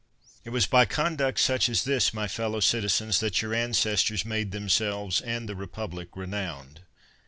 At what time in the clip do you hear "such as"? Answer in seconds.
1.39-1.83